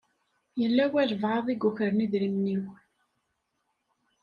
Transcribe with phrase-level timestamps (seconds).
[0.61, 2.65] Yella walebɛaḍ i yukren idrimen-iw.